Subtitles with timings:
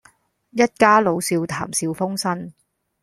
[0.49, 2.51] 一家老少談笑風生